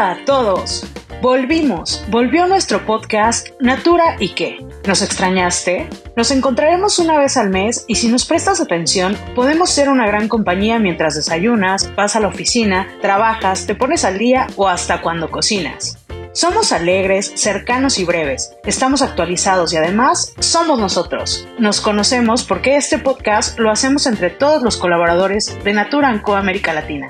[0.00, 0.86] A todos.
[1.20, 4.64] Volvimos, volvió nuestro podcast Natura y qué.
[4.86, 5.88] ¿Nos extrañaste?
[6.14, 10.28] Nos encontraremos una vez al mes y si nos prestas atención, podemos ser una gran
[10.28, 15.32] compañía mientras desayunas, vas a la oficina, trabajas, te pones al día o hasta cuando
[15.32, 15.98] cocinas.
[16.30, 18.52] Somos alegres, cercanos y breves.
[18.64, 21.48] Estamos actualizados y además somos nosotros.
[21.58, 26.72] Nos conocemos porque este podcast lo hacemos entre todos los colaboradores de Natura Co América
[26.72, 27.08] Latina.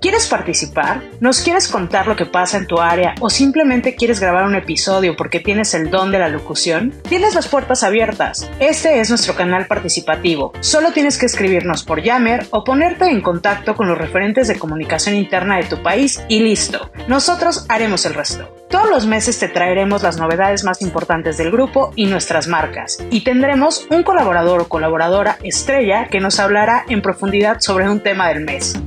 [0.00, 1.02] ¿Quieres participar?
[1.20, 5.14] ¿Nos quieres contar lo que pasa en tu área o simplemente quieres grabar un episodio
[5.14, 6.94] porque tienes el don de la locución?
[7.06, 8.48] Tienes las puertas abiertas.
[8.60, 10.54] Este es nuestro canal participativo.
[10.60, 15.16] Solo tienes que escribirnos por Yammer o ponerte en contacto con los referentes de comunicación
[15.16, 16.90] interna de tu país y listo.
[17.06, 18.48] Nosotros haremos el resto.
[18.70, 23.22] Todos los meses te traeremos las novedades más importantes del grupo y nuestras marcas, y
[23.22, 28.44] tendremos un colaborador o colaboradora estrella que nos hablará en profundidad sobre un tema del
[28.44, 28.80] mes.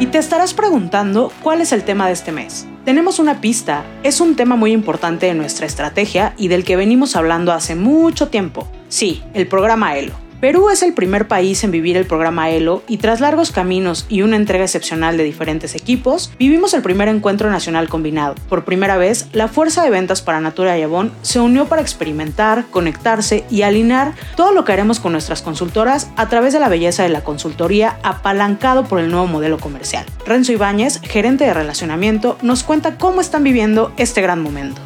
[0.00, 2.66] Y te estarás preguntando cuál es el tema de este mes.
[2.86, 7.16] Tenemos una pista, es un tema muy importante de nuestra estrategia y del que venimos
[7.16, 8.66] hablando hace mucho tiempo.
[8.88, 10.29] Sí, el programa ELO.
[10.40, 14.22] Perú es el primer país en vivir el programa ELO y tras largos caminos y
[14.22, 18.36] una entrega excepcional de diferentes equipos, vivimos el primer encuentro nacional combinado.
[18.48, 22.64] Por primera vez, la fuerza de ventas para Natura y Avon se unió para experimentar,
[22.70, 27.02] conectarse y alinear todo lo que haremos con nuestras consultoras a través de la belleza
[27.02, 30.06] de la consultoría apalancado por el nuevo modelo comercial.
[30.24, 34.80] Renzo Ibáñez, gerente de relacionamiento, nos cuenta cómo están viviendo este gran momento.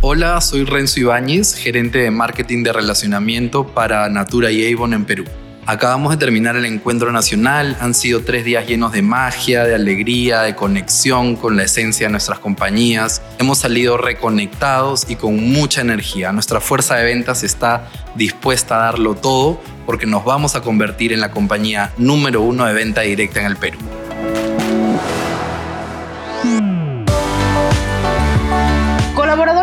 [0.00, 5.24] Hola, soy Renzo Ibáñez, gerente de marketing de relacionamiento para Natura y Avon en Perú.
[5.66, 10.42] Acabamos de terminar el encuentro nacional, han sido tres días llenos de magia, de alegría,
[10.42, 13.22] de conexión con la esencia de nuestras compañías.
[13.40, 16.30] Hemos salido reconectados y con mucha energía.
[16.30, 21.20] Nuestra fuerza de ventas está dispuesta a darlo todo porque nos vamos a convertir en
[21.20, 23.78] la compañía número uno de venta directa en el Perú.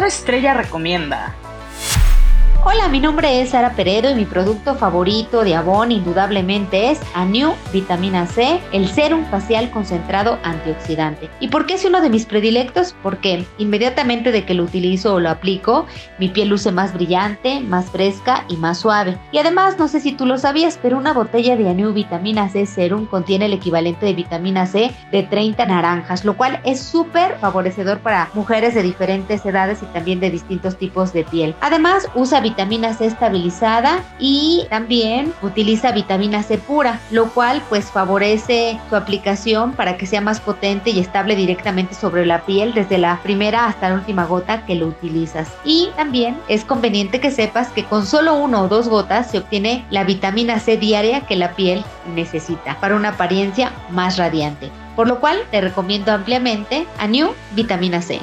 [0.06, 1.36] Estrella recomienda.
[2.68, 7.54] Hola, mi nombre es Sara Peredo y mi producto favorito de Avon indudablemente es Anew
[7.72, 11.30] Vitamina C, el serum facial concentrado antioxidante.
[11.40, 12.96] ¿Y por qué es uno de mis predilectos?
[13.04, 15.86] Porque inmediatamente de que lo utilizo o lo aplico,
[16.18, 19.16] mi piel luce más brillante, más fresca y más suave.
[19.32, 22.66] Y además, no sé si tú lo sabías, pero una botella de Anew Vitamina C
[22.66, 28.00] Serum contiene el equivalente de vitamina C de 30 naranjas, lo cual es súper favorecedor
[28.00, 31.54] para mujeres de diferentes edades y también de distintos tipos de piel.
[31.62, 37.92] Además, usa vitamina vitamina C estabilizada y también utiliza vitamina C pura, lo cual pues
[37.92, 42.98] favorece su aplicación para que sea más potente y estable directamente sobre la piel desde
[42.98, 45.52] la primera hasta la última gota que lo utilizas.
[45.66, 49.84] Y también es conveniente que sepas que con solo uno o dos gotas se obtiene
[49.90, 51.84] la vitamina C diaria que la piel
[52.16, 54.72] necesita para una apariencia más radiante.
[54.96, 58.22] Por lo cual te recomiendo ampliamente a New Vitamina C.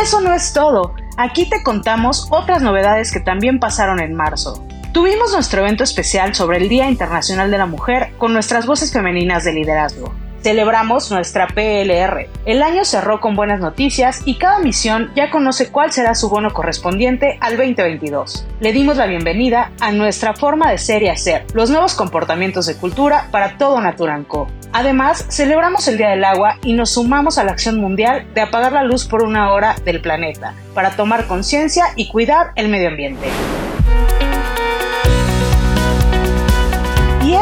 [0.00, 0.94] Eso no es todo.
[1.16, 4.64] Aquí te contamos otras novedades que también pasaron en marzo.
[4.92, 9.42] Tuvimos nuestro evento especial sobre el Día Internacional de la Mujer con nuestras voces femeninas
[9.44, 10.14] de liderazgo.
[10.42, 12.28] Celebramos nuestra PLR.
[12.46, 16.52] El año cerró con buenas noticias y cada misión ya conoce cuál será su bono
[16.52, 18.46] correspondiente al 2022.
[18.60, 22.76] Le dimos la bienvenida a nuestra forma de ser y hacer, los nuevos comportamientos de
[22.76, 24.48] cultura para todo Naturanco.
[24.72, 28.72] Además, celebramos el Día del Agua y nos sumamos a la acción mundial de apagar
[28.72, 33.28] la luz por una hora del planeta, para tomar conciencia y cuidar el medio ambiente.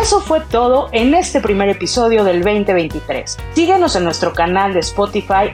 [0.06, 3.38] Eso fue todo en este primer episodio del 2023.
[3.54, 5.50] Síguenos en nuestro canal de Spotify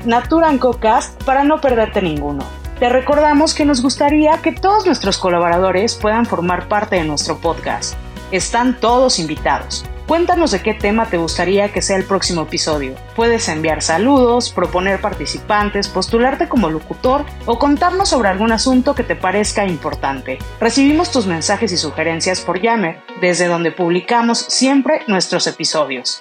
[0.78, 2.44] Cast para no perderte ninguno.
[2.78, 7.94] Te recordamos que nos gustaría que todos nuestros colaboradores puedan formar parte de nuestro podcast.
[8.30, 9.86] Están todos invitados.
[10.06, 12.94] Cuéntanos de qué tema te gustaría que sea el próximo episodio.
[13.14, 19.16] Puedes enviar saludos, proponer participantes, postularte como locutor o contarnos sobre algún asunto que te
[19.16, 20.38] parezca importante.
[20.60, 26.20] Recibimos tus mensajes y sugerencias por Yammer, desde donde publicamos siempre nuestros episodios.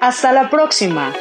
[0.00, 1.12] ¡Hasta la próxima!